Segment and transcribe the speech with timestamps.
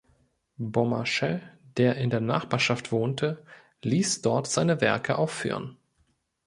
[0.57, 1.41] Beaumarchais,
[1.77, 3.45] der in der Nachbarschaft wohnte,
[3.83, 5.77] ließ dort seine Werke aufführen.